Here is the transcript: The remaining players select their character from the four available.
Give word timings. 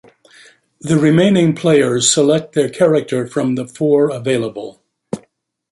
The 0.79 0.97
remaining 0.97 1.53
players 1.53 2.11
select 2.11 2.53
their 2.55 2.69
character 2.69 3.27
from 3.27 3.53
the 3.53 3.67
four 3.67 4.09
available. 4.09 4.81